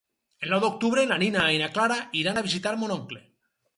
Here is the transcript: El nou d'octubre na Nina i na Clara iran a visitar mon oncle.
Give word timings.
El 0.45 0.53
nou 0.53 0.61
d'octubre 0.63 1.03
na 1.11 1.19
Nina 1.23 1.43
i 1.57 1.59
na 1.65 1.69
Clara 1.75 1.99
iran 2.23 2.41
a 2.43 2.47
visitar 2.49 2.77
mon 2.85 2.95
oncle. 2.97 3.23